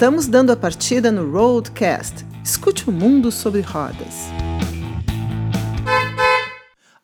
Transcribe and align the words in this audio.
Estamos 0.00 0.26
dando 0.26 0.50
a 0.50 0.56
partida 0.56 1.12
no 1.12 1.30
Roadcast. 1.30 2.24
Escute 2.42 2.88
o 2.88 2.90
mundo 2.90 3.30
sobre 3.30 3.60
rodas. 3.60 4.14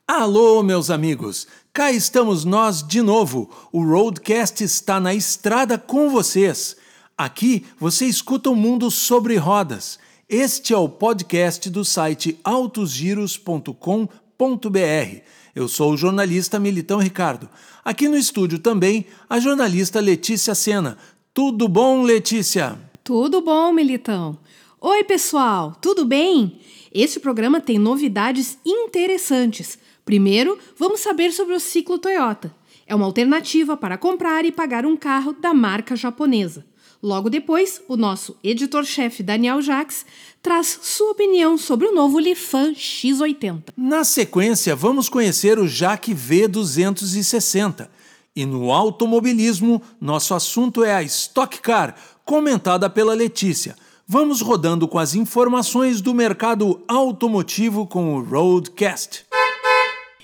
Alô, 0.08 0.62
meus 0.62 0.88
amigos! 0.88 1.46
Cá 1.74 1.92
estamos 1.92 2.46
nós 2.46 2.82
de 2.82 3.02
novo. 3.02 3.50
O 3.70 3.84
Roadcast 3.84 4.64
está 4.64 4.98
na 4.98 5.12
estrada 5.12 5.76
com 5.76 6.08
vocês. 6.08 6.74
Aqui 7.18 7.66
você 7.78 8.06
escuta 8.06 8.48
o 8.48 8.56
mundo 8.56 8.90
sobre 8.90 9.36
rodas. 9.36 9.98
Este 10.26 10.72
é 10.72 10.76
o 10.78 10.88
podcast 10.88 11.68
do 11.68 11.84
site 11.84 12.40
autosgiros.com.br. 12.42 15.20
Eu 15.54 15.68
sou 15.68 15.92
o 15.92 15.96
jornalista 15.98 16.58
Militão 16.58 16.98
Ricardo. 16.98 17.46
Aqui 17.84 18.08
no 18.08 18.16
estúdio 18.16 18.58
também 18.58 19.04
a 19.28 19.38
jornalista 19.38 20.00
Letícia 20.00 20.54
Sena. 20.54 20.96
Tudo 21.36 21.68
bom, 21.68 22.02
Letícia? 22.02 22.78
Tudo 23.06 23.40
bom, 23.40 23.72
Militão. 23.72 24.36
Oi, 24.80 25.04
pessoal, 25.04 25.76
tudo 25.80 26.04
bem? 26.04 26.58
Este 26.92 27.20
programa 27.20 27.60
tem 27.60 27.78
novidades 27.78 28.58
interessantes. 28.66 29.78
Primeiro, 30.04 30.58
vamos 30.76 31.02
saber 31.02 31.30
sobre 31.30 31.54
o 31.54 31.60
ciclo 31.60 32.00
Toyota. 32.00 32.52
É 32.84 32.96
uma 32.96 33.06
alternativa 33.06 33.76
para 33.76 33.96
comprar 33.96 34.44
e 34.44 34.50
pagar 34.50 34.84
um 34.84 34.96
carro 34.96 35.32
da 35.34 35.54
marca 35.54 35.94
japonesa. 35.94 36.66
Logo 37.00 37.30
depois, 37.30 37.80
o 37.86 37.96
nosso 37.96 38.36
editor-chefe 38.42 39.22
Daniel 39.22 39.62
Jacques 39.62 40.04
traz 40.42 40.76
sua 40.82 41.12
opinião 41.12 41.56
sobre 41.56 41.86
o 41.86 41.94
novo 41.94 42.18
Lifan 42.18 42.72
X80. 42.72 43.66
Na 43.76 44.02
sequência, 44.02 44.74
vamos 44.74 45.08
conhecer 45.08 45.60
o 45.60 45.68
Jaque 45.68 46.12
V260. 46.12 47.88
E 48.36 48.44
no 48.44 48.70
automobilismo, 48.70 49.80
nosso 49.98 50.34
assunto 50.34 50.84
é 50.84 50.94
a 50.94 51.02
Stock 51.02 51.58
Car, 51.62 51.96
comentada 52.22 52.90
pela 52.90 53.14
Letícia. 53.14 53.74
Vamos 54.06 54.42
rodando 54.42 54.86
com 54.86 54.98
as 54.98 55.14
informações 55.14 56.02
do 56.02 56.12
mercado 56.12 56.84
automotivo 56.86 57.86
com 57.86 58.14
o 58.14 58.22
Roadcast. 58.22 59.24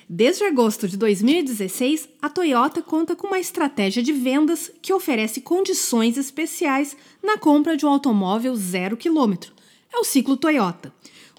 Desde 0.07 0.45
agosto 0.45 0.87
de 0.87 0.99
2016, 0.99 2.07
a 2.21 2.29
Toyota 2.29 2.83
conta 2.83 3.17
com 3.17 3.29
uma 3.29 3.41
estratégia 3.41 4.03
de 4.03 4.13
vendas 4.13 4.71
que 4.83 4.93
oferece 4.93 5.41
condições 5.41 6.19
especiais 6.19 6.95
na 7.23 7.39
compra 7.39 7.79
de 7.79 7.87
um 7.87 7.89
automóvel 7.89 8.55
zero 8.55 8.95
quilômetro. 8.95 9.55
É 9.91 9.97
o 9.97 10.05
ciclo 10.05 10.37
Toyota. 10.37 10.93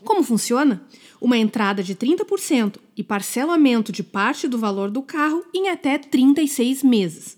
Como 0.03 0.23
funciona? 0.23 0.83
Uma 1.23 1.37
entrada 1.37 1.81
de 1.81 1.95
30% 1.95 2.79
e 2.97 3.01
parcelamento 3.01 3.93
de 3.93 4.03
parte 4.03 4.45
do 4.45 4.57
valor 4.57 4.91
do 4.91 5.01
carro 5.01 5.41
em 5.53 5.69
até 5.69 5.97
36 5.97 6.83
meses. 6.83 7.37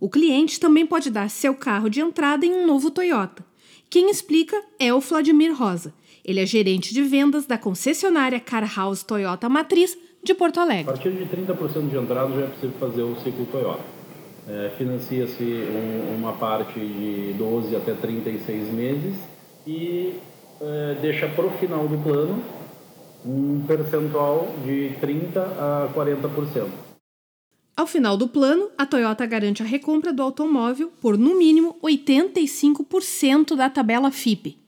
O 0.00 0.08
cliente 0.08 0.58
também 0.58 0.84
pode 0.84 1.12
dar 1.12 1.30
seu 1.30 1.54
carro 1.54 1.88
de 1.88 2.00
entrada 2.00 2.44
em 2.44 2.52
um 2.52 2.66
novo 2.66 2.90
Toyota. 2.90 3.44
Quem 3.88 4.10
explica 4.10 4.60
é 4.80 4.92
o 4.92 4.98
Vladimir 4.98 5.56
Rosa. 5.56 5.94
Ele 6.24 6.40
é 6.40 6.44
gerente 6.44 6.92
de 6.92 7.04
vendas 7.04 7.46
da 7.46 7.56
concessionária 7.56 8.40
Car 8.40 8.68
House 8.76 9.04
Toyota 9.04 9.48
Matriz 9.48 9.96
de 10.24 10.34
Porto 10.34 10.58
Alegre. 10.58 10.90
A 10.90 10.94
partir 10.94 11.12
de 11.12 11.24
30% 11.24 11.88
de 11.88 11.96
entrada 11.96 12.34
já 12.34 12.46
é 12.46 12.48
possível 12.48 12.76
fazer 12.80 13.02
o 13.02 13.14
ciclo 13.20 13.46
Toyota. 13.46 13.84
É, 14.48 14.72
Financia-se 14.76 15.44
um, 15.44 16.16
uma 16.16 16.32
parte 16.32 16.80
de 16.80 17.32
12 17.38 17.76
até 17.76 17.94
36 17.94 18.74
meses 18.74 19.14
e 19.64 20.14
é, 20.60 20.96
deixa 21.00 21.28
para 21.28 21.46
o 21.46 21.50
final 21.52 21.86
do 21.86 21.96
plano 22.02 22.59
um 23.24 23.62
percentual 23.66 24.48
de 24.64 24.92
30% 25.00 25.36
a 25.36 25.90
40%. 25.94 26.68
Ao 27.76 27.86
final 27.86 28.16
do 28.16 28.28
plano, 28.28 28.68
a 28.76 28.84
Toyota 28.84 29.24
garante 29.24 29.62
a 29.62 29.66
recompra 29.66 30.12
do 30.12 30.22
automóvel 30.22 30.92
por 31.00 31.16
no 31.16 31.38
mínimo 31.38 31.76
85% 31.82 33.56
da 33.56 33.70
tabela 33.70 34.10
FIPE. 34.10 34.58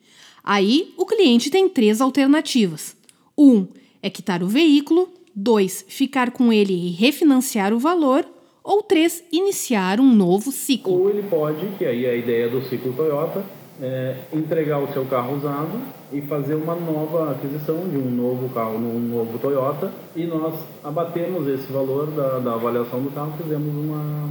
Aí, 0.43 0.95
o 0.97 1.05
cliente 1.05 1.51
tem 1.51 1.69
três 1.69 2.01
alternativas: 2.01 2.97
1. 3.37 3.45
Um, 3.45 3.69
é 4.03 4.09
quitar 4.09 4.43
o 4.43 4.49
veículo 4.49 5.09
2. 5.35 5.85
Ficar 5.89 6.31
com 6.31 6.53
ele 6.53 6.73
e 6.73 6.91
refinanciar 6.91 7.73
o 7.73 7.79
valor. 7.79 8.27
Ou 8.65 8.83
3. 8.83 9.25
Iniciar 9.33 10.01
um 10.01 10.15
novo 10.15 10.51
ciclo. 10.51 10.95
Ou 10.95 11.11
ele 11.11 11.23
pode, 11.25 11.67
que 11.79 11.85
aí 11.85 12.07
é 12.07 12.11
a 12.11 12.17
ideia 12.17 12.49
do 12.49 12.63
ciclo 12.69 12.93
Toyota, 12.93 13.45
é, 13.83 14.17
entregar 14.33 14.79
o 14.79 14.93
seu 14.93 15.05
carro 15.07 15.37
usado 15.37 15.83
e 16.13 16.23
fazer 16.23 16.55
uma 16.55 16.77
nova 16.77 17.33
aquisição 17.33 17.89
de 17.89 17.97
um 17.97 18.09
novo 18.09 18.49
carro 18.55 18.79
num 18.79 19.01
novo 19.01 19.41
Toyota 19.41 19.93
e 20.15 20.25
nós 20.25 20.55
abatemos 20.85 21.49
esse 21.49 21.67
valor 21.73 22.07
da, 22.13 22.39
da 22.39 22.55
avaliação 22.55 23.03
do 23.03 23.11
carro, 23.11 23.35
fizemos 23.37 23.75
uma, 23.75 24.31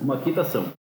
uma 0.00 0.18
quitação. 0.18 0.72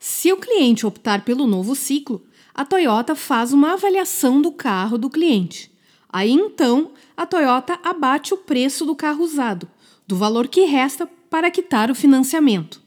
Se 0.00 0.32
o 0.32 0.36
cliente 0.36 0.84
optar 0.84 1.24
pelo 1.24 1.46
novo 1.46 1.76
ciclo, 1.76 2.24
a 2.52 2.64
Toyota 2.64 3.14
faz 3.14 3.52
uma 3.52 3.74
avaliação 3.74 4.42
do 4.42 4.50
carro 4.50 4.98
do 4.98 5.08
cliente. 5.08 5.70
Aí 6.08 6.32
então 6.32 6.90
a 7.16 7.24
Toyota 7.24 7.78
abate 7.84 8.34
o 8.34 8.38
preço 8.38 8.84
do 8.84 8.96
carro 8.96 9.22
usado, 9.22 9.68
do 10.08 10.16
valor 10.16 10.48
que 10.48 10.64
resta 10.64 11.08
para 11.30 11.52
quitar 11.52 11.88
o 11.88 11.94
financiamento. 11.94 12.82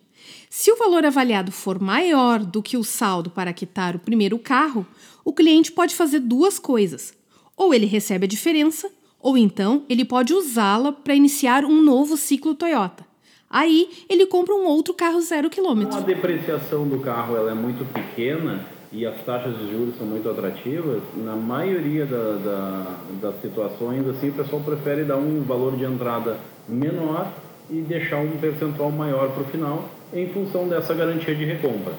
Se 0.58 0.72
o 0.72 0.78
valor 0.78 1.06
avaliado 1.06 1.52
for 1.52 1.82
maior 1.82 2.40
do 2.40 2.64
que 2.64 2.78
o 2.78 2.84
saldo 2.84 3.30
para 3.30 3.52
quitar 3.52 3.94
o 3.94 4.00
primeiro 4.00 4.40
carro, 4.40 4.88
o 5.26 5.34
cliente 5.34 5.70
pode 5.70 5.94
fazer 5.94 6.22
duas 6.22 6.58
coisas. 6.58 7.14
Ou 7.58 7.74
ele 7.74 7.86
recebe 7.86 8.24
a 8.24 8.28
diferença, 8.28 8.90
ou 9.20 9.38
então 9.38 9.84
ele 9.90 10.06
pode 10.06 10.34
usá-la 10.34 10.94
para 10.94 11.14
iniciar 11.14 11.66
um 11.66 11.82
novo 11.82 12.16
ciclo 12.16 12.56
Toyota. 12.56 13.06
Aí 13.50 14.06
ele 14.08 14.26
compra 14.28 14.56
um 14.56 14.66
outro 14.66 14.94
carro 14.94 15.20
zero 15.20 15.50
quilômetro. 15.50 15.98
A 15.98 16.00
depreciação 16.00 16.88
do 16.88 17.00
carro 17.00 17.36
ela 17.36 17.52
é 17.52 17.54
muito 17.54 17.84
pequena 17.92 18.66
e 18.94 19.06
as 19.06 19.26
taxas 19.26 19.58
de 19.58 19.70
juros 19.70 19.98
são 19.98 20.08
muito 20.08 20.30
atrativas, 20.30 21.02
na 21.18 21.36
maioria 21.36 22.06
da, 22.06 22.38
da, 22.38 22.98
das 23.22 23.42
situações, 23.42 24.08
assim, 24.08 24.30
o 24.30 24.34
pessoal 24.34 24.62
prefere 24.62 25.04
dar 25.04 25.18
um 25.18 25.44
valor 25.44 25.76
de 25.76 25.84
entrada 25.84 26.40
menor 26.66 27.30
e 27.70 27.82
deixar 27.82 28.20
um 28.20 28.38
percentual 28.38 28.90
maior 28.90 29.32
para 29.32 29.42
o 29.42 29.46
final, 29.48 29.90
em 30.14 30.30
função 30.30 30.68
dessa 30.68 30.94
garantia 30.94 31.36
de 31.36 31.46
recompra. 31.46 31.94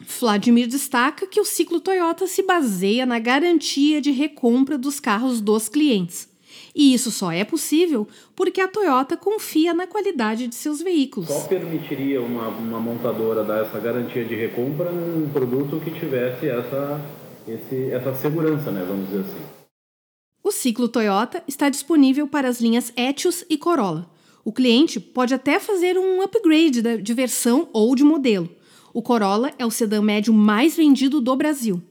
Vladimir 0.00 0.66
destaca 0.66 1.26
que 1.26 1.40
o 1.40 1.44
ciclo 1.44 1.80
Toyota 1.80 2.26
se 2.26 2.42
baseia 2.42 3.06
na 3.06 3.18
garantia 3.18 4.00
de 4.00 4.10
recompra 4.10 4.76
dos 4.76 5.00
carros 5.00 5.40
dos 5.40 5.68
clientes. 5.68 6.28
E 6.74 6.92
isso 6.92 7.10
só 7.10 7.32
é 7.32 7.44
possível 7.44 8.06
porque 8.34 8.60
a 8.60 8.68
Toyota 8.68 9.16
confia 9.16 9.72
na 9.72 9.86
qualidade 9.86 10.46
de 10.46 10.54
seus 10.54 10.82
veículos. 10.82 11.28
Só 11.28 11.46
permitiria 11.48 12.20
uma, 12.20 12.48
uma 12.48 12.78
montadora 12.78 13.42
dar 13.42 13.64
essa 13.64 13.78
garantia 13.80 14.24
de 14.24 14.34
recompra 14.34 14.92
num 14.92 15.28
produto 15.30 15.80
que 15.82 15.90
tivesse 15.90 16.48
essa, 16.48 17.00
esse, 17.48 17.90
essa 17.90 18.14
segurança, 18.14 18.70
né, 18.70 18.84
vamos 18.86 19.08
dizer 19.08 19.20
assim. 19.20 19.56
O 20.44 20.52
ciclo 20.52 20.86
Toyota 20.86 21.42
está 21.48 21.68
disponível 21.68 22.28
para 22.28 22.48
as 22.48 22.60
linhas 22.60 22.92
Etios 22.94 23.44
e 23.48 23.56
Corolla. 23.56 24.08
O 24.46 24.52
cliente 24.52 25.00
pode 25.00 25.34
até 25.34 25.58
fazer 25.58 25.98
um 25.98 26.22
upgrade 26.22 26.80
de 27.02 27.14
versão 27.14 27.68
ou 27.72 27.96
de 27.96 28.04
modelo. 28.04 28.48
O 28.94 29.02
Corolla 29.02 29.50
é 29.58 29.66
o 29.66 29.72
sedã 29.72 30.00
médio 30.00 30.32
mais 30.32 30.76
vendido 30.76 31.20
do 31.20 31.34
Brasil. 31.34 31.82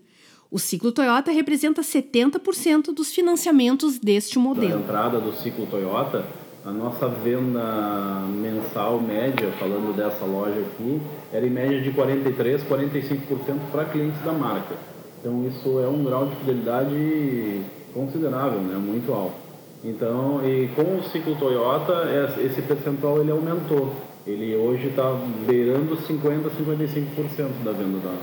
O 0.50 0.58
ciclo 0.58 0.90
Toyota 0.94 1.34
representa 1.34 1.82
70% 1.82 2.94
dos 2.94 3.14
financiamentos 3.14 4.00
deste 4.00 4.40
modelo. 4.40 4.76
Na 4.76 4.84
entrada 4.86 5.20
do 5.20 5.34
ciclo 5.34 5.68
Toyota, 5.68 6.26
a 6.64 6.72
nossa 6.72 7.10
venda 7.10 8.24
mensal 8.30 9.02
média, 9.02 9.52
falando 9.60 9.94
dessa 9.94 10.24
loja 10.24 10.62
aqui, 10.62 11.02
era 11.34 11.46
em 11.46 11.50
média 11.50 11.82
de 11.82 11.92
43, 11.92 12.64
45% 12.64 13.70
para 13.70 13.84
clientes 13.84 14.22
da 14.22 14.32
marca. 14.32 14.78
Então 15.20 15.46
isso 15.46 15.78
é 15.82 15.90
um 15.90 16.06
grau 16.06 16.28
de 16.28 16.38
fidelidade 16.38 17.62
considerável, 17.94 18.62
né? 18.62 18.78
muito 18.78 19.12
alto. 19.12 19.45
Então, 19.86 20.42
e 20.44 20.68
com 20.70 20.98
o 20.98 21.04
ciclo 21.12 21.36
Toyota, 21.36 22.06
esse 22.44 22.60
percentual 22.64 23.22
ele 23.22 23.30
aumentou. 23.30 23.96
Ele 24.26 24.56
hoje 24.56 24.88
está 24.88 25.14
beirando 25.46 25.96
50, 25.96 26.50
55% 26.50 27.64
da 27.64 27.72
venda 27.72 28.00
da, 28.00 28.18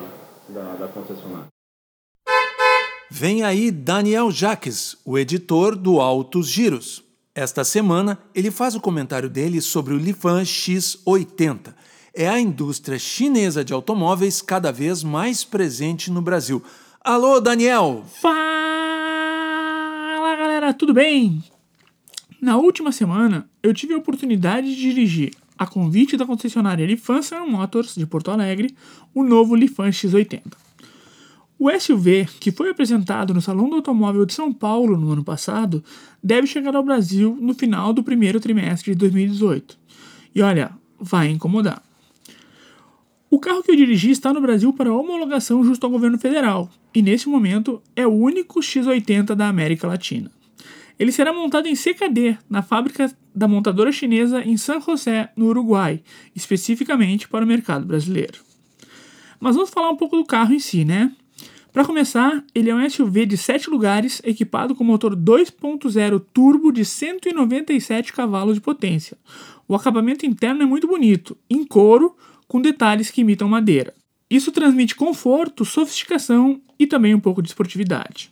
da, 0.48 0.74
da 0.74 0.88
concessionária. 0.88 1.46
Vem 3.08 3.44
aí 3.44 3.70
Daniel 3.70 4.32
Jaques, 4.32 4.96
o 5.04 5.16
editor 5.16 5.76
do 5.76 6.00
Altos 6.00 6.48
Giros. 6.48 7.04
Esta 7.32 7.62
semana, 7.62 8.18
ele 8.34 8.50
faz 8.50 8.74
o 8.74 8.80
comentário 8.80 9.30
dele 9.30 9.60
sobre 9.60 9.94
o 9.94 9.98
Lifan 9.98 10.42
X80. 10.42 11.72
É 12.12 12.28
a 12.28 12.40
indústria 12.40 12.98
chinesa 12.98 13.64
de 13.64 13.72
automóveis 13.72 14.42
cada 14.42 14.72
vez 14.72 15.04
mais 15.04 15.44
presente 15.44 16.10
no 16.10 16.20
Brasil. 16.20 16.60
Alô, 17.00 17.40
Daniel! 17.40 18.02
Fala, 18.20 18.34
galera, 20.36 20.74
tudo 20.74 20.92
bem? 20.92 21.51
Na 22.42 22.56
última 22.56 22.90
semana, 22.90 23.48
eu 23.62 23.72
tive 23.72 23.94
a 23.94 23.98
oportunidade 23.98 24.74
de 24.74 24.80
dirigir, 24.80 25.30
a 25.56 25.64
convite 25.64 26.16
da 26.16 26.26
concessionária 26.26 26.84
Lifan 26.84 27.22
Sun 27.22 27.46
Motors 27.46 27.94
de 27.94 28.04
Porto 28.04 28.32
Alegre, 28.32 28.74
o 29.14 29.22
novo 29.22 29.54
Lifan 29.54 29.90
X80. 29.90 30.52
O 31.56 31.70
SUV, 31.70 32.26
que 32.40 32.50
foi 32.50 32.68
apresentado 32.70 33.32
no 33.32 33.40
Salão 33.40 33.68
do 33.68 33.76
Automóvel 33.76 34.26
de 34.26 34.32
São 34.32 34.52
Paulo 34.52 34.96
no 34.96 35.12
ano 35.12 35.22
passado, 35.22 35.84
deve 36.20 36.48
chegar 36.48 36.74
ao 36.74 36.82
Brasil 36.82 37.38
no 37.40 37.54
final 37.54 37.92
do 37.92 38.02
primeiro 38.02 38.40
trimestre 38.40 38.90
de 38.90 38.98
2018. 38.98 39.78
E 40.34 40.42
olha, 40.42 40.72
vai 40.98 41.28
incomodar. 41.28 41.80
O 43.30 43.38
carro 43.38 43.62
que 43.62 43.70
eu 43.70 43.76
dirigi 43.76 44.10
está 44.10 44.32
no 44.32 44.40
Brasil 44.40 44.72
para 44.72 44.92
homologação 44.92 45.64
justo 45.64 45.86
ao 45.86 45.92
governo 45.92 46.18
federal, 46.18 46.68
e 46.92 47.02
nesse 47.02 47.28
momento 47.28 47.80
é 47.94 48.04
o 48.04 48.10
único 48.10 48.58
X80 48.58 49.36
da 49.36 49.46
América 49.46 49.86
Latina. 49.86 50.28
Ele 51.02 51.10
será 51.10 51.32
montado 51.32 51.66
em 51.66 51.74
CKD 51.74 52.38
na 52.48 52.62
fábrica 52.62 53.12
da 53.34 53.48
montadora 53.48 53.90
chinesa 53.90 54.40
em 54.44 54.56
San 54.56 54.80
José, 54.80 55.32
no 55.34 55.46
Uruguai, 55.46 56.00
especificamente 56.32 57.26
para 57.26 57.44
o 57.44 57.48
mercado 57.48 57.84
brasileiro. 57.84 58.38
Mas 59.40 59.56
vamos 59.56 59.70
falar 59.70 59.90
um 59.90 59.96
pouco 59.96 60.16
do 60.16 60.24
carro 60.24 60.54
em 60.54 60.60
si, 60.60 60.84
né? 60.84 61.10
Para 61.72 61.84
começar, 61.84 62.44
ele 62.54 62.70
é 62.70 62.74
um 62.76 62.88
SUV 62.88 63.26
de 63.26 63.36
7 63.36 63.68
lugares 63.68 64.22
equipado 64.22 64.76
com 64.76 64.84
motor 64.84 65.16
2.0 65.16 66.24
turbo 66.32 66.70
de 66.70 66.84
197 66.84 68.12
cavalos 68.12 68.54
de 68.54 68.60
potência. 68.60 69.18
O 69.66 69.74
acabamento 69.74 70.24
interno 70.24 70.62
é 70.62 70.66
muito 70.66 70.86
bonito, 70.86 71.36
em 71.50 71.64
couro, 71.64 72.16
com 72.46 72.60
detalhes 72.60 73.10
que 73.10 73.22
imitam 73.22 73.48
madeira. 73.48 73.92
Isso 74.30 74.52
transmite 74.52 74.94
conforto, 74.94 75.64
sofisticação 75.64 76.60
e 76.78 76.86
também 76.86 77.12
um 77.12 77.18
pouco 77.18 77.42
de 77.42 77.48
esportividade. 77.48 78.30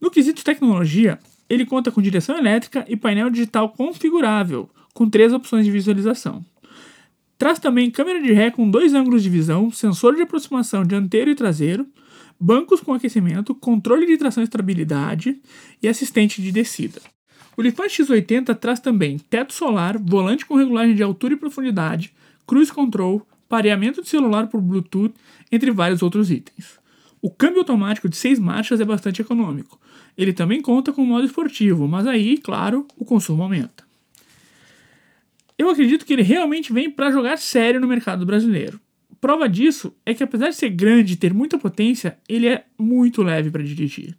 No 0.00 0.10
quesito 0.10 0.42
tecnologia, 0.42 1.18
ele 1.50 1.66
conta 1.66 1.90
com 1.90 2.00
direção 2.00 2.38
elétrica 2.38 2.84
e 2.88 2.96
painel 2.96 3.28
digital 3.28 3.70
configurável, 3.70 4.70
com 4.94 5.10
três 5.10 5.32
opções 5.32 5.64
de 5.64 5.72
visualização. 5.72 6.44
Traz 7.36 7.58
também 7.58 7.90
câmera 7.90 8.22
de 8.22 8.32
ré 8.32 8.50
com 8.50 8.70
dois 8.70 8.94
ângulos 8.94 9.22
de 9.22 9.28
visão, 9.28 9.72
sensor 9.72 10.14
de 10.14 10.22
aproximação 10.22 10.84
dianteiro 10.84 11.30
e 11.30 11.34
traseiro, 11.34 11.86
bancos 12.38 12.80
com 12.80 12.94
aquecimento, 12.94 13.54
controle 13.54 14.06
de 14.06 14.16
tração 14.16 14.42
e 14.42 14.44
estabilidade 14.44 15.40
e 15.82 15.88
assistente 15.88 16.40
de 16.40 16.52
descida. 16.52 17.00
O 17.56 17.62
Lifan 17.62 17.86
X80 17.86 18.54
traz 18.54 18.78
também 18.78 19.18
teto 19.18 19.52
solar, 19.52 19.98
volante 19.98 20.46
com 20.46 20.54
regulagem 20.54 20.94
de 20.94 21.02
altura 21.02 21.34
e 21.34 21.36
profundidade, 21.36 22.14
cruise 22.46 22.72
control, 22.72 23.26
pareamento 23.48 24.02
de 24.02 24.08
celular 24.08 24.46
por 24.46 24.60
Bluetooth, 24.60 25.12
entre 25.50 25.70
vários 25.72 26.00
outros 26.02 26.30
itens. 26.30 26.78
O 27.20 27.28
câmbio 27.28 27.58
automático 27.58 28.08
de 28.08 28.16
6 28.16 28.38
marchas 28.38 28.80
é 28.80 28.84
bastante 28.84 29.20
econômico, 29.20 29.78
ele 30.16 30.32
também 30.32 30.60
conta 30.60 30.92
com 30.92 31.04
modo 31.04 31.26
esportivo, 31.26 31.88
mas 31.88 32.06
aí, 32.06 32.36
claro, 32.38 32.86
o 32.96 33.04
consumo 33.04 33.42
aumenta. 33.42 33.84
Eu 35.56 35.68
acredito 35.68 36.06
que 36.06 36.12
ele 36.12 36.22
realmente 36.22 36.72
vem 36.72 36.90
para 36.90 37.10
jogar 37.10 37.36
sério 37.38 37.80
no 37.80 37.86
mercado 37.86 38.24
brasileiro. 38.24 38.80
Prova 39.20 39.46
disso 39.46 39.94
é 40.06 40.14
que, 40.14 40.22
apesar 40.22 40.48
de 40.48 40.56
ser 40.56 40.70
grande 40.70 41.12
e 41.12 41.16
ter 41.16 41.34
muita 41.34 41.58
potência, 41.58 42.16
ele 42.26 42.48
é 42.48 42.64
muito 42.78 43.22
leve 43.22 43.50
para 43.50 43.62
dirigir. 43.62 44.14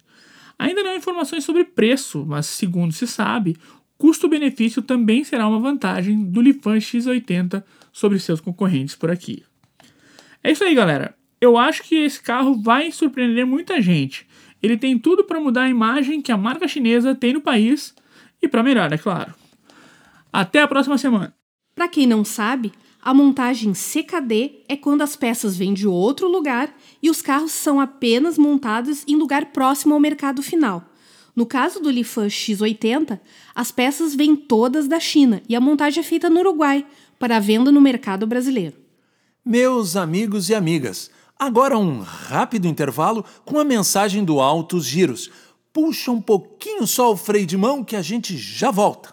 Ainda 0.56 0.82
não 0.82 0.92
há 0.92 0.96
informações 0.96 1.42
sobre 1.42 1.64
preço, 1.64 2.24
mas 2.24 2.46
segundo 2.46 2.92
se 2.92 3.08
sabe, 3.08 3.56
custo-benefício 3.98 4.80
também 4.80 5.24
será 5.24 5.48
uma 5.48 5.58
vantagem 5.58 6.24
do 6.24 6.40
Lifan 6.40 6.78
X80 6.78 7.64
sobre 7.92 8.20
seus 8.20 8.40
concorrentes 8.40 8.94
por 8.94 9.10
aqui. 9.10 9.42
É 10.44 10.52
isso 10.52 10.62
aí, 10.62 10.74
galera. 10.74 11.16
Eu 11.40 11.58
acho 11.58 11.82
que 11.82 11.96
esse 11.96 12.22
carro 12.22 12.62
vai 12.62 12.92
surpreender 12.92 13.44
muita 13.44 13.80
gente 13.80 14.24
ele 14.62 14.76
tem 14.76 14.98
tudo 14.98 15.24
para 15.24 15.40
mudar 15.40 15.62
a 15.62 15.70
imagem 15.70 16.22
que 16.22 16.30
a 16.30 16.36
marca 16.36 16.68
chinesa 16.68 17.14
tem 17.14 17.32
no 17.32 17.40
país 17.40 17.94
e 18.40 18.48
para 18.48 18.62
melhor, 18.62 18.92
é 18.92 18.98
claro. 18.98 19.34
Até 20.32 20.62
a 20.62 20.68
próxima 20.68 20.96
semana. 20.96 21.34
Para 21.74 21.88
quem 21.88 22.06
não 22.06 22.24
sabe, 22.24 22.72
a 23.00 23.12
montagem 23.12 23.72
CKD 23.72 24.64
é 24.68 24.76
quando 24.76 25.02
as 25.02 25.16
peças 25.16 25.56
vêm 25.56 25.74
de 25.74 25.88
outro 25.88 26.28
lugar 26.28 26.72
e 27.02 27.10
os 27.10 27.20
carros 27.20 27.50
são 27.50 27.80
apenas 27.80 28.38
montados 28.38 29.04
em 29.08 29.16
lugar 29.16 29.46
próximo 29.46 29.94
ao 29.94 30.00
mercado 30.00 30.42
final. 30.42 30.84
No 31.34 31.46
caso 31.46 31.80
do 31.80 31.90
Lifan 31.90 32.26
X80, 32.26 33.18
as 33.54 33.72
peças 33.72 34.14
vêm 34.14 34.36
todas 34.36 34.86
da 34.86 35.00
China 35.00 35.42
e 35.48 35.56
a 35.56 35.60
montagem 35.60 36.00
é 36.00 36.04
feita 36.04 36.30
no 36.30 36.40
Uruguai 36.40 36.86
para 37.18 37.40
venda 37.40 37.72
no 37.72 37.80
mercado 37.80 38.26
brasileiro. 38.26 38.76
Meus 39.44 39.96
amigos 39.96 40.50
e 40.50 40.54
amigas, 40.54 41.10
Agora 41.42 41.76
um 41.76 42.02
rápido 42.02 42.68
intervalo 42.68 43.24
com 43.44 43.58
a 43.58 43.64
mensagem 43.64 44.22
do 44.22 44.40
Altos 44.40 44.86
Giros. 44.86 45.28
Puxa 45.72 46.12
um 46.12 46.20
pouquinho 46.20 46.86
só 46.86 47.10
o 47.10 47.16
freio 47.16 47.44
de 47.44 47.56
mão 47.56 47.82
que 47.82 47.96
a 47.96 48.00
gente 48.00 48.36
já 48.36 48.70
volta. 48.70 49.12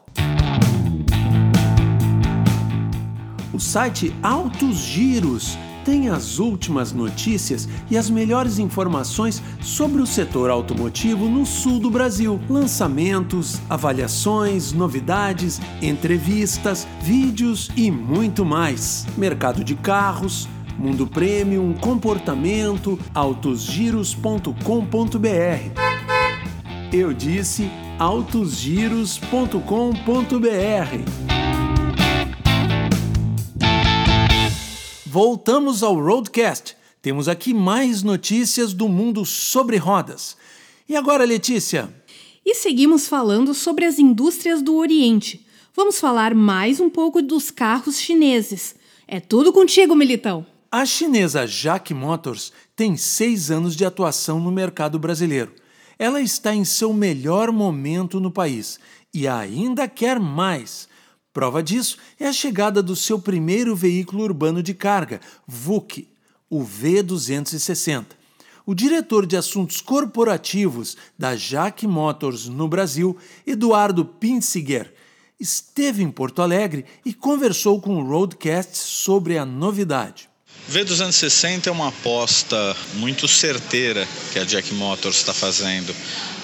O 3.51 3.59
site 3.59 4.13
Altos 4.21 4.75
Giros 4.75 5.57
tem 5.83 6.09
as 6.09 6.37
últimas 6.37 6.91
notícias 6.91 7.67
e 7.89 7.97
as 7.97 8.11
melhores 8.11 8.59
informações 8.59 9.41
sobre 9.59 9.99
o 9.99 10.05
setor 10.05 10.51
automotivo 10.51 11.27
no 11.27 11.47
sul 11.47 11.79
do 11.79 11.89
Brasil. 11.89 12.39
Lançamentos, 12.47 13.59
avaliações, 13.67 14.71
novidades, 14.71 15.59
entrevistas, 15.81 16.87
vídeos 17.01 17.71
e 17.75 17.89
muito 17.89 18.45
mais. 18.45 19.07
Mercado 19.17 19.63
de 19.63 19.73
carros 19.73 20.47
Mundo 20.79 21.05
Premium, 21.05 21.73
comportamento, 21.73 22.97
autosgiros.com.br. 23.13 24.53
Eu 26.93 27.11
disse 27.11 27.69
autosgiros.com.br. 27.99 29.59
Voltamos 35.05 35.83
ao 35.83 35.99
Roadcast. 35.99 36.77
Temos 37.01 37.27
aqui 37.27 37.53
mais 37.53 38.01
notícias 38.01 38.73
do 38.73 38.87
mundo 38.87 39.25
sobre 39.25 39.75
rodas. 39.75 40.37
E 40.87 40.95
agora, 40.95 41.25
Letícia? 41.25 41.93
E 42.45 42.55
seguimos 42.55 43.05
falando 43.05 43.53
sobre 43.53 43.83
as 43.83 43.99
indústrias 43.99 44.61
do 44.61 44.77
Oriente. 44.77 45.45
Vamos 45.75 45.99
falar 45.99 46.33
mais 46.33 46.79
um 46.79 46.89
pouco 46.89 47.21
dos 47.21 47.51
carros 47.51 47.99
chineses. 47.99 48.75
É 49.05 49.19
tudo 49.19 49.51
contigo, 49.51 49.93
Militão! 49.93 50.45
A 50.71 50.86
chinesa 50.86 51.48
Jack 51.48 51.95
Motors 51.95 52.54
tem 52.75 52.95
seis 52.95 53.50
anos 53.50 53.75
de 53.75 53.83
atuação 53.83 54.39
no 54.39 54.51
mercado 54.51 55.00
brasileiro. 55.00 55.51
Ela 55.98 56.21
está 56.21 56.54
em 56.54 56.63
seu 56.63 56.94
melhor 56.94 57.51
momento 57.51 58.19
no 58.19 58.30
país 58.30 58.80
e 59.12 59.27
ainda 59.27 59.88
quer 59.88 60.19
mais. 60.19 60.88
Prova 61.33 61.63
disso 61.63 61.98
é 62.19 62.27
a 62.27 62.31
chegada 62.31 62.83
do 62.83 62.95
seu 62.95 63.18
primeiro 63.18 63.75
veículo 63.75 64.21
urbano 64.21 64.62
de 64.62 64.75
carga, 64.75 65.19
VUC, 65.48 66.07
o 66.48 66.63
V260. 66.63 68.06
O 68.63 68.75
diretor 68.75 69.25
de 69.25 69.36
assuntos 69.38 69.81
corporativos 69.81 70.95
da 71.18 71.33
Jack 71.33 71.88
Motors 71.88 72.48
no 72.48 72.68
Brasil, 72.68 73.18
Eduardo 73.44 74.06
Pinziger, 74.06 74.94
esteve 75.39 76.04
em 76.04 76.12
Porto 76.12 76.44
Alegre 76.44 76.86
e 77.04 77.12
conversou 77.12 77.81
com 77.81 77.95
o 77.95 78.07
Roadcast 78.07 78.77
sobre 78.77 79.36
a 79.36 79.48
novidade. 79.48 80.29
V260 80.69 81.66
é 81.66 81.71
uma 81.71 81.88
aposta 81.88 82.78
muito 82.94 83.28
certeira 83.28 84.07
que 84.31 84.38
a 84.38 84.44
Jack 84.44 84.71
Motors 84.76 85.18
está 85.18 85.33
fazendo 85.33 85.95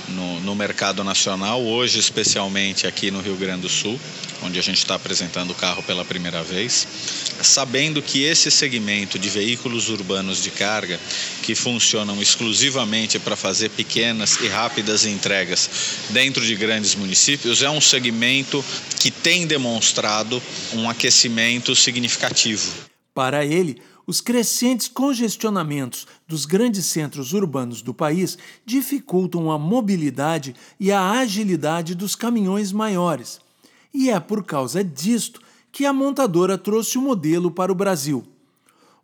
no, 0.09 0.39
no, 0.39 0.55
mercado 0.55 1.03
nacional, 1.03 1.63
hoje 1.63 1.99
especialmente 1.99 2.87
aqui 2.87 3.11
no 3.11 3.21
Rio 3.21 3.35
Grande 3.35 3.61
do 3.61 3.69
Sul, 3.69 3.99
onde 4.41 4.57
a 4.57 4.63
gente 4.63 4.79
está 4.79 4.95
apresentando 4.95 5.51
o 5.51 5.55
carro 5.55 5.83
pela 5.83 6.03
primeira 6.03 6.41
vez, 6.41 6.87
sabendo 7.43 8.01
que 8.01 8.23
esse 8.23 8.49
segmento 8.49 9.19
de 9.19 9.29
veículos 9.29 9.89
urbanos 9.89 10.41
de 10.41 10.49
carga, 10.49 10.99
que 11.43 11.53
funcionam 11.53 12.19
exclusivamente 12.19 13.19
para 13.19 13.35
fazer 13.35 13.69
pequenas 13.69 14.39
e 14.41 14.47
rápidas 14.47 15.05
entregas 15.05 15.69
dentro 16.09 16.43
de 16.43 16.55
grandes 16.55 16.95
municípios, 16.95 17.61
é 17.61 17.69
um 17.69 17.81
segmento 17.81 18.65
que 18.99 19.11
tem 19.11 19.45
demonstrado 19.45 20.41
um 20.73 20.89
aquecimento 20.89 21.75
significativo. 21.75 22.71
Para 23.13 23.45
ele, 23.45 23.79
os 24.07 24.21
crescentes 24.21 24.87
congestionamentos 24.87 26.05
dos 26.27 26.45
grandes 26.45 26.85
centros 26.85 27.33
urbanos 27.33 27.81
do 27.81 27.93
país 27.93 28.37
dificultam 28.65 29.51
a 29.51 29.57
mobilidade 29.57 30.55
e 30.79 30.91
a 30.91 31.11
agilidade 31.11 31.95
dos 31.95 32.15
caminhões 32.15 32.71
maiores. 32.71 33.39
E 33.93 34.09
é 34.09 34.19
por 34.19 34.43
causa 34.43 34.83
disto 34.83 35.41
que 35.71 35.85
a 35.85 35.93
montadora 35.93 36.57
trouxe 36.57 36.97
o 36.97 37.01
modelo 37.01 37.49
para 37.49 37.71
o 37.71 37.75
Brasil. 37.75 38.23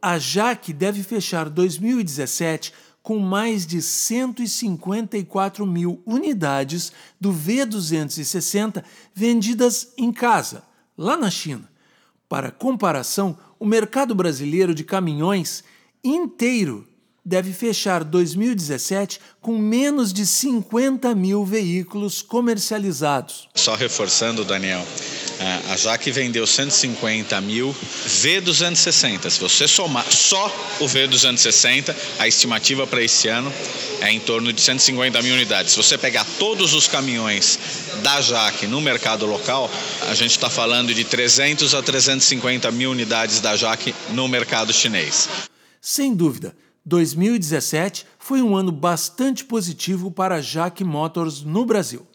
a 0.00 0.18
JAC 0.18 0.72
deve 0.72 1.02
fechar 1.02 1.48
2017 1.48 2.72
com 3.02 3.18
mais 3.18 3.66
de 3.66 3.80
154 3.80 5.66
mil 5.66 6.02
unidades 6.04 6.92
do 7.20 7.32
V260 7.32 8.84
vendidas 9.14 9.92
em 9.96 10.12
casa, 10.12 10.62
lá 10.96 11.16
na 11.16 11.30
China. 11.30 11.70
Para 12.28 12.50
comparação, 12.50 13.38
o 13.58 13.64
mercado 13.64 14.14
brasileiro 14.14 14.74
de 14.74 14.84
caminhões 14.84 15.64
inteiro 16.02 16.86
deve 17.28 17.52
fechar 17.52 18.02
2017 18.04 19.20
com 19.42 19.58
menos 19.58 20.14
de 20.14 20.24
50 20.24 21.14
mil 21.14 21.44
veículos 21.44 22.22
comercializados. 22.22 23.48
Só 23.54 23.74
reforçando, 23.74 24.46
Daniel, 24.46 24.82
a 25.70 25.76
Jaque 25.76 26.10
vendeu 26.10 26.46
150 26.46 27.38
mil 27.42 27.74
V260. 28.06 29.28
Se 29.28 29.40
você 29.40 29.68
somar 29.68 30.10
só 30.10 30.46
o 30.80 30.86
V260, 30.86 31.94
a 32.18 32.26
estimativa 32.26 32.86
para 32.86 33.02
esse 33.02 33.28
ano 33.28 33.52
é 34.00 34.10
em 34.10 34.20
torno 34.20 34.50
de 34.50 34.60
150 34.62 35.20
mil 35.20 35.34
unidades. 35.34 35.72
Se 35.72 35.76
você 35.76 35.98
pegar 35.98 36.24
todos 36.38 36.72
os 36.72 36.88
caminhões 36.88 37.58
da 38.02 38.22
Jaque 38.22 38.66
no 38.66 38.80
mercado 38.80 39.26
local, 39.26 39.70
a 40.08 40.14
gente 40.14 40.30
está 40.30 40.48
falando 40.48 40.94
de 40.94 41.04
300 41.04 41.74
a 41.74 41.82
350 41.82 42.70
mil 42.70 42.90
unidades 42.90 43.40
da 43.40 43.54
Jaque 43.54 43.94
no 44.10 44.26
mercado 44.26 44.72
chinês. 44.72 45.28
Sem 45.90 46.14
dúvida, 46.14 46.54
2017 46.85 48.04
foi 48.18 48.42
um 48.42 48.54
ano 48.54 48.71
bastante 48.71 49.42
positivo 49.42 50.11
para 50.11 50.35
a 50.35 50.40
Jack 50.42 50.85
Motors 50.85 51.42
no 51.42 51.64
Brasil. 51.64 52.07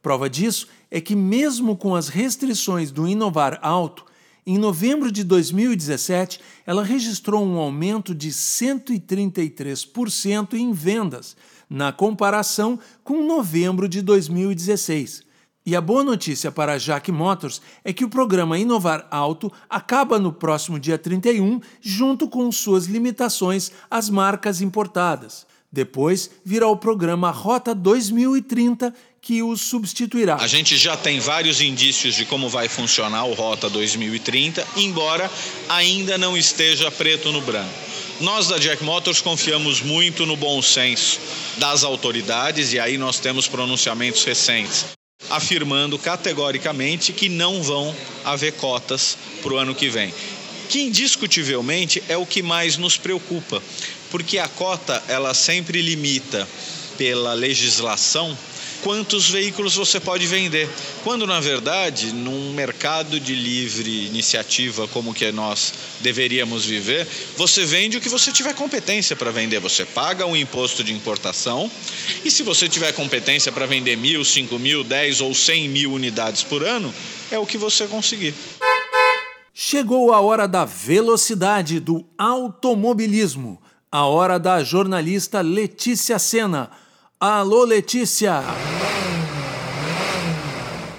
Prova 0.00 0.30
disso 0.30 0.66
é 0.90 1.02
que, 1.02 1.14
mesmo 1.14 1.76
com 1.76 1.94
as 1.94 2.08
restrições 2.08 2.90
do 2.90 3.06
Inovar 3.06 3.58
Alto, 3.60 4.06
em 4.46 4.56
novembro 4.56 5.12
de 5.12 5.22
2017 5.22 6.40
ela 6.64 6.82
registrou 6.82 7.44
um 7.44 7.58
aumento 7.58 8.14
de 8.14 8.30
133% 8.30 10.54
em 10.54 10.72
vendas, 10.72 11.36
na 11.68 11.92
comparação 11.92 12.78
com 13.04 13.26
novembro 13.26 13.86
de 13.86 14.00
2016. 14.00 15.28
E 15.64 15.76
a 15.76 15.80
boa 15.80 16.02
notícia 16.02 16.50
para 16.50 16.72
a 16.72 16.78
Jack 16.78 17.12
Motors 17.12 17.60
é 17.84 17.92
que 17.92 18.04
o 18.04 18.08
programa 18.08 18.58
Inovar 18.58 19.06
Alto 19.10 19.52
acaba 19.68 20.18
no 20.18 20.32
próximo 20.32 20.80
dia 20.80 20.96
31, 20.96 21.60
junto 21.82 22.28
com 22.28 22.50
suas 22.50 22.86
limitações 22.86 23.70
às 23.90 24.08
marcas 24.08 24.62
importadas. 24.62 25.46
Depois 25.70 26.30
virá 26.44 26.66
o 26.66 26.78
programa 26.78 27.30
Rota 27.30 27.74
2030, 27.74 28.92
que 29.20 29.42
o 29.42 29.54
substituirá. 29.54 30.36
A 30.36 30.46
gente 30.46 30.78
já 30.78 30.96
tem 30.96 31.20
vários 31.20 31.60
indícios 31.60 32.14
de 32.14 32.24
como 32.24 32.48
vai 32.48 32.66
funcionar 32.66 33.24
o 33.24 33.34
Rota 33.34 33.68
2030, 33.68 34.66
embora 34.76 35.30
ainda 35.68 36.16
não 36.16 36.38
esteja 36.38 36.90
preto 36.90 37.30
no 37.30 37.42
branco. 37.42 37.70
Nós 38.18 38.48
da 38.48 38.58
Jack 38.58 38.82
Motors 38.82 39.20
confiamos 39.20 39.82
muito 39.82 40.24
no 40.24 40.36
bom 40.36 40.60
senso 40.62 41.20
das 41.58 41.84
autoridades 41.84 42.72
e 42.72 42.78
aí 42.78 42.96
nós 42.96 43.18
temos 43.18 43.46
pronunciamentos 43.46 44.24
recentes 44.24 44.98
afirmando 45.30 45.98
categoricamente 45.98 47.12
que 47.12 47.28
não 47.28 47.62
vão 47.62 47.94
haver 48.24 48.52
cotas 48.54 49.16
para 49.42 49.54
o 49.54 49.56
ano 49.56 49.74
que 49.74 49.88
vem. 49.88 50.12
Que 50.68 50.82
indiscutivelmente 50.82 52.02
é 52.08 52.16
o 52.16 52.26
que 52.26 52.42
mais 52.42 52.76
nos 52.76 52.96
preocupa, 52.96 53.62
porque 54.10 54.38
a 54.38 54.48
cota 54.48 55.02
ela 55.08 55.32
sempre 55.32 55.80
limita 55.80 56.46
pela 56.98 57.32
legislação 57.32 58.36
quantos 58.82 59.28
veículos 59.28 59.74
você 59.74 60.00
pode 60.00 60.26
vender. 60.26 60.68
Quando, 61.04 61.26
na 61.26 61.40
verdade, 61.40 62.12
num 62.12 62.52
mercado 62.52 63.18
de 63.20 63.34
livre 63.34 64.06
iniciativa 64.06 64.86
como 64.88 65.14
que 65.14 65.30
nós 65.32 65.72
deveríamos 66.00 66.64
viver, 66.64 67.06
você 67.36 67.64
vende 67.64 67.96
o 67.96 68.00
que 68.00 68.08
você 68.08 68.32
tiver 68.32 68.54
competência 68.54 69.14
para 69.14 69.30
vender. 69.30 69.60
Você 69.60 69.84
paga 69.84 70.26
um 70.26 70.36
imposto 70.36 70.82
de 70.82 70.92
importação 70.92 71.70
e 72.24 72.30
se 72.30 72.42
você 72.42 72.68
tiver 72.68 72.92
competência 72.92 73.52
para 73.52 73.66
vender 73.66 73.96
mil, 73.96 74.24
cinco 74.24 74.58
mil, 74.58 74.82
dez 74.82 75.20
ou 75.20 75.34
cem 75.34 75.68
mil 75.68 75.92
unidades 75.92 76.42
por 76.42 76.64
ano, 76.64 76.92
é 77.30 77.38
o 77.38 77.46
que 77.46 77.58
você 77.58 77.86
conseguir. 77.86 78.34
Chegou 79.52 80.12
a 80.12 80.20
hora 80.20 80.48
da 80.48 80.64
velocidade 80.64 81.80
do 81.80 82.04
automobilismo. 82.16 83.60
A 83.92 84.06
hora 84.06 84.38
da 84.38 84.62
jornalista 84.62 85.40
Letícia 85.40 86.18
Sena 86.18 86.70
Alô, 87.22 87.64
Letícia! 87.64 88.40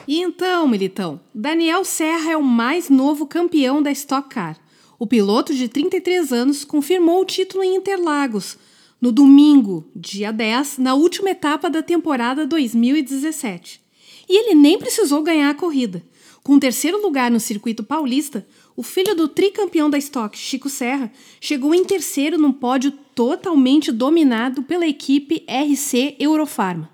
E 0.08 0.22
então, 0.22 0.68
Militão, 0.68 1.20
Daniel 1.34 1.84
Serra 1.84 2.34
é 2.34 2.38
o 2.38 2.44
mais 2.44 2.92
novo 2.92 3.26
campeão 3.26 3.82
da 3.82 3.92
Stock 3.92 4.30
Car. 4.30 4.56
O 5.00 5.08
piloto 5.08 5.52
de 5.52 5.68
33 5.68 6.32
anos 6.32 6.64
confirmou 6.64 7.22
o 7.22 7.26
título 7.26 7.64
em 7.64 7.76
Interlagos, 7.76 8.56
no 9.02 9.12
domingo, 9.12 9.90
dia 9.96 10.32
10, 10.32 10.78
na 10.78 10.94
última 10.94 11.32
etapa 11.32 11.72
da 11.72 11.82
temporada 11.82 12.46
2017. 12.46 13.82
E 14.30 14.44
ele 14.44 14.54
nem 14.54 14.78
precisou 14.78 15.24
ganhar 15.24 15.50
a 15.50 15.56
corrida. 15.56 16.04
Com 16.44 16.54
o 16.54 16.60
terceiro 16.60 17.02
lugar 17.02 17.32
no 17.32 17.40
circuito 17.40 17.84
paulista, 17.84 18.46
o 18.76 18.84
filho 18.84 19.16
do 19.16 19.28
tricampeão 19.28 19.90
da 19.90 19.98
Stock, 19.98 20.38
Chico 20.38 20.70
Serra, 20.70 21.12
chegou 21.40 21.76
em 21.76 21.84
terceiro 21.84 22.38
num 22.38 22.52
pódio 22.52 22.92
totalmente 23.14 23.92
dominado 23.92 24.64
pela 24.64 24.88
equipe 24.88 25.46
RC 25.48 26.16
Eurofarma. 26.20 26.90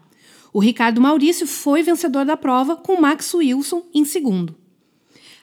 O 0.51 0.59
Ricardo 0.59 0.99
Maurício 0.99 1.45
foi 1.45 1.83
vencedor 1.83 2.25
da 2.25 2.35
prova, 2.35 2.75
com 2.75 2.99
Max 2.99 3.33
Wilson 3.33 3.83
em 3.93 4.03
segundo. 4.03 4.55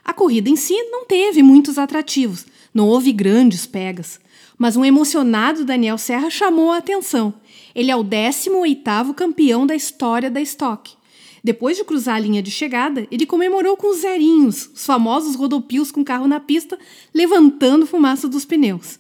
A 0.05 0.13
corrida 0.13 0.51
em 0.51 0.57
si 0.57 0.75
não 0.91 1.07
teve 1.07 1.43
muitos 1.43 1.79
atrativos, 1.79 2.45
não 2.75 2.89
houve 2.89 3.13
grandes 3.13 3.65
pegas, 3.65 4.21
mas 4.59 4.77
um 4.77 4.85
emocionado 4.85 5.65
Daniel 5.65 5.99
Serra 5.99 6.31
chamou 6.31 6.73
a 6.73 6.79
atenção. 6.79 7.33
Ele 7.75 7.91
é 7.91 7.97
o 7.97 8.05
18º 8.05 9.15
campeão 9.15 9.67
da 9.67 9.75
história 9.75 10.31
da 10.31 10.41
Stock 10.41 10.97
depois 11.45 11.77
de 11.77 11.85
cruzar 11.85 12.17
a 12.17 12.19
linha 12.19 12.43
de 12.43 12.51
chegada, 12.51 13.07
ele 13.11 13.27
comemorou 13.27 13.77
com 13.77 13.91
os 13.91 13.99
zerinhos, 13.99 14.71
os 14.75 14.87
famosos 14.87 15.37
rodopios 15.37 15.93
com 15.93 16.03
carro 16.03 16.27
na 16.27 16.41
pista, 16.41 16.79
levantando 17.13 17.87
fumaça 17.87 18.27
dos 18.27 18.47
pneus. 18.47 18.99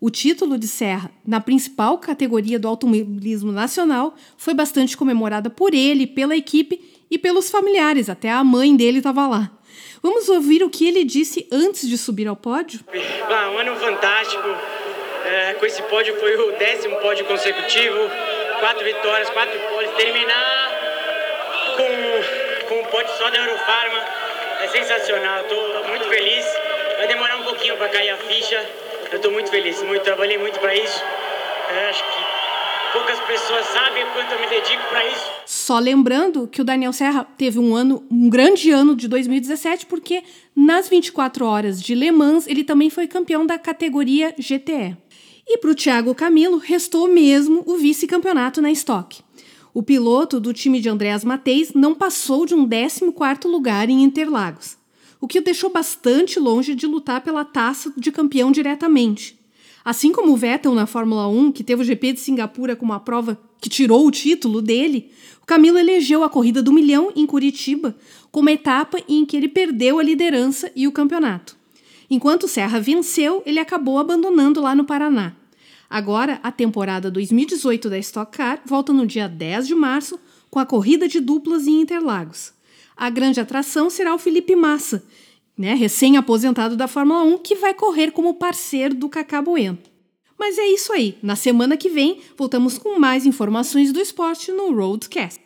O 0.00 0.08
título 0.08 0.56
de 0.58 0.66
Serra, 0.66 1.10
na 1.24 1.38
principal 1.38 1.98
categoria 1.98 2.58
do 2.58 2.66
automobilismo 2.66 3.52
nacional, 3.52 4.14
foi 4.38 4.54
bastante 4.54 4.96
comemorada 4.96 5.50
por 5.50 5.74
ele, 5.74 6.06
pela 6.06 6.34
equipe 6.34 6.80
e 7.10 7.18
pelos 7.18 7.50
familiares, 7.50 8.08
até 8.08 8.30
a 8.30 8.42
mãe 8.42 8.74
dele 8.74 8.98
estava 8.98 9.28
lá. 9.28 9.52
Vamos 10.02 10.30
ouvir 10.30 10.64
o 10.64 10.70
que 10.70 10.88
ele 10.88 11.04
disse 11.04 11.46
antes 11.52 11.86
de 11.86 11.98
subir 11.98 12.26
ao 12.26 12.34
pódio? 12.34 12.80
Ah, 13.28 13.50
um 13.54 13.58
ano 13.58 13.76
fantástico. 13.76 14.48
É, 15.26 15.54
com 15.54 15.66
esse 15.66 15.82
pódio 15.82 16.18
foi 16.18 16.34
o 16.36 16.58
décimo 16.58 16.96
pódio 16.96 17.24
consecutivo, 17.26 17.98
quatro 18.60 18.82
vitórias, 18.82 19.30
quatro 19.30 19.60
pódios. 19.70 19.94
Terminar 19.96 20.81
só 23.10 23.30
da 23.30 23.38
Eurofarma. 23.38 23.98
É 24.60 24.68
sensacional, 24.68 25.42
estou 25.42 25.88
muito 25.88 26.04
feliz. 26.06 26.46
Vai 26.96 27.08
demorar 27.08 27.36
um 27.36 27.44
pouquinho 27.44 27.76
para 27.76 27.88
cair 27.88 28.10
a 28.10 28.16
ficha. 28.16 28.64
Eu 29.10 29.16
estou 29.16 29.32
muito 29.32 29.50
feliz, 29.50 29.82
muito, 29.82 30.02
trabalhei 30.02 30.38
muito 30.38 30.58
para 30.58 30.74
isso. 30.74 31.02
Eu 31.70 31.88
acho 31.88 32.02
que 32.04 32.32
poucas 32.92 33.18
pessoas 33.20 33.66
sabem 33.66 34.04
quanto 34.12 34.32
eu 34.32 34.40
me 34.40 34.46
dedico 34.46 34.82
para 34.88 35.06
isso. 35.08 35.30
Só 35.46 35.78
lembrando 35.78 36.46
que 36.46 36.60
o 36.60 36.64
Daniel 36.64 36.92
Serra 36.92 37.24
teve 37.36 37.58
um 37.58 37.74
ano, 37.74 38.06
um 38.10 38.28
grande 38.28 38.70
ano 38.70 38.94
de 38.94 39.08
2017, 39.08 39.86
porque 39.86 40.22
nas 40.54 40.88
24 40.88 41.46
horas 41.46 41.82
de 41.82 41.94
Le 41.94 42.12
Mans 42.12 42.46
ele 42.46 42.62
também 42.62 42.90
foi 42.90 43.08
campeão 43.08 43.44
da 43.46 43.58
categoria 43.58 44.34
GTE. 44.38 44.96
E 45.46 45.58
para 45.58 45.70
o 45.70 45.74
Thiago 45.74 46.14
Camilo 46.14 46.58
restou 46.58 47.08
mesmo 47.08 47.62
o 47.66 47.76
vice-campeonato 47.76 48.62
na 48.62 48.70
Stock. 48.70 49.20
O 49.74 49.82
piloto 49.82 50.38
do 50.38 50.52
time 50.52 50.80
de 50.80 50.90
Andreas 50.90 51.24
Mateis 51.24 51.72
não 51.72 51.94
passou 51.94 52.44
de 52.44 52.54
um 52.54 52.68
14º 52.68 53.46
lugar 53.46 53.88
em 53.88 54.02
Interlagos, 54.02 54.76
o 55.18 55.26
que 55.26 55.38
o 55.38 55.42
deixou 55.42 55.70
bastante 55.70 56.38
longe 56.38 56.74
de 56.74 56.86
lutar 56.86 57.22
pela 57.22 57.42
taça 57.42 57.90
de 57.96 58.12
campeão 58.12 58.52
diretamente. 58.52 59.40
Assim 59.82 60.12
como 60.12 60.32
o 60.32 60.36
Vettel 60.36 60.74
na 60.74 60.86
Fórmula 60.86 61.26
1, 61.26 61.52
que 61.52 61.64
teve 61.64 61.80
o 61.80 61.84
GP 61.86 62.12
de 62.12 62.20
Singapura 62.20 62.76
como 62.76 62.92
a 62.92 63.00
prova 63.00 63.40
que 63.62 63.70
tirou 63.70 64.06
o 64.06 64.10
título 64.10 64.60
dele, 64.60 65.10
o 65.42 65.46
Camilo 65.46 65.78
elegeu 65.78 66.22
a 66.22 66.28
corrida 66.28 66.62
do 66.62 66.72
milhão 66.72 67.10
em 67.16 67.24
Curitiba 67.24 67.96
como 68.30 68.50
a 68.50 68.52
etapa 68.52 68.98
em 69.08 69.24
que 69.24 69.38
ele 69.38 69.48
perdeu 69.48 69.98
a 69.98 70.02
liderança 70.02 70.70
e 70.76 70.86
o 70.86 70.92
campeonato. 70.92 71.56
Enquanto 72.10 72.46
Serra 72.46 72.78
venceu, 72.78 73.42
ele 73.46 73.58
acabou 73.58 73.98
abandonando 73.98 74.60
lá 74.60 74.74
no 74.74 74.84
Paraná. 74.84 75.34
Agora, 75.92 76.40
a 76.42 76.50
temporada 76.50 77.10
2018 77.10 77.90
da 77.90 77.98
Stock 77.98 78.34
Car 78.34 78.62
volta 78.64 78.94
no 78.94 79.06
dia 79.06 79.28
10 79.28 79.66
de 79.66 79.74
março 79.74 80.18
com 80.48 80.58
a 80.58 80.64
corrida 80.64 81.06
de 81.06 81.20
duplas 81.20 81.66
em 81.66 81.82
Interlagos. 81.82 82.54
A 82.96 83.10
grande 83.10 83.38
atração 83.38 83.90
será 83.90 84.14
o 84.14 84.18
Felipe 84.18 84.56
Massa, 84.56 85.04
né, 85.54 85.74
recém-aposentado 85.74 86.78
da 86.78 86.88
Fórmula 86.88 87.22
1, 87.24 87.36
que 87.40 87.56
vai 87.56 87.74
correr 87.74 88.10
como 88.10 88.32
parceiro 88.36 88.94
do 88.94 89.06
Cacá 89.06 89.42
Bueno. 89.42 89.76
Mas 90.38 90.56
é 90.56 90.66
isso 90.66 90.94
aí. 90.94 91.18
Na 91.22 91.36
semana 91.36 91.76
que 91.76 91.90
vem, 91.90 92.22
voltamos 92.38 92.78
com 92.78 92.98
mais 92.98 93.26
informações 93.26 93.92
do 93.92 94.00
esporte 94.00 94.50
no 94.50 94.74
Roadcast. 94.74 95.42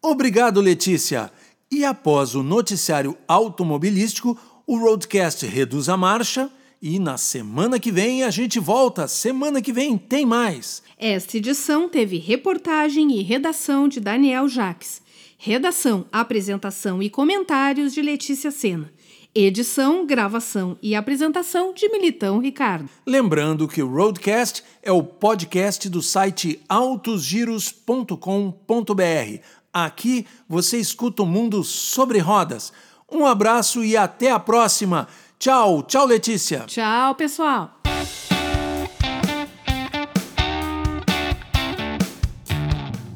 Obrigado, 0.00 0.60
Letícia. 0.60 1.32
E 1.72 1.84
após 1.84 2.36
o 2.36 2.42
noticiário 2.44 3.18
automobilístico, 3.26 4.38
o 4.64 4.78
Roadcast 4.78 5.44
reduz 5.44 5.88
a 5.88 5.96
marcha 5.96 6.48
e 6.80 6.98
na 6.98 7.16
semana 7.16 7.78
que 7.78 7.90
vem 7.90 8.22
a 8.22 8.30
gente 8.30 8.60
volta. 8.60 9.08
Semana 9.08 9.60
que 9.60 9.72
vem 9.72 9.98
tem 9.98 10.24
mais. 10.24 10.82
Esta 10.98 11.36
edição 11.36 11.88
teve 11.88 12.18
reportagem 12.18 13.18
e 13.18 13.22
redação 13.22 13.88
de 13.88 14.00
Daniel 14.00 14.48
Jaques. 14.48 15.02
Redação, 15.36 16.06
apresentação 16.10 17.02
e 17.02 17.10
comentários 17.10 17.92
de 17.92 18.02
Letícia 18.02 18.50
Sena. 18.50 18.92
Edição, 19.34 20.06
gravação 20.06 20.76
e 20.82 20.94
apresentação 20.94 21.72
de 21.72 21.88
Militão 21.90 22.40
Ricardo. 22.40 22.88
Lembrando 23.06 23.68
que 23.68 23.82
o 23.82 23.88
Roadcast 23.88 24.64
é 24.82 24.90
o 24.90 25.02
podcast 25.02 25.88
do 25.88 26.02
site 26.02 26.60
autosgiros.com.br. 26.68 29.42
Aqui 29.72 30.26
você 30.48 30.78
escuta 30.78 31.22
o 31.22 31.26
mundo 31.26 31.62
sobre 31.62 32.18
rodas. 32.18 32.72
Um 33.10 33.24
abraço 33.24 33.84
e 33.84 33.96
até 33.96 34.30
a 34.30 34.38
próxima. 34.38 35.08
Tchau, 35.38 35.84
tchau, 35.84 36.04
Letícia. 36.04 36.64
Tchau, 36.66 37.14
pessoal. 37.14 37.70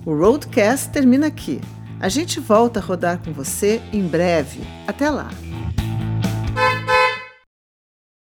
O 0.06 0.14
Roadcast 0.14 0.90
termina 0.90 1.26
aqui. 1.26 1.60
A 1.98 2.08
gente 2.08 2.38
volta 2.38 2.78
a 2.78 2.82
rodar 2.82 3.18
com 3.24 3.32
você 3.32 3.82
em 3.92 4.06
breve. 4.06 4.60
Até 4.86 5.10
lá! 5.10 5.30